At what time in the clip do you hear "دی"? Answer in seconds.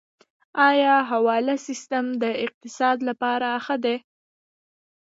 3.83-3.97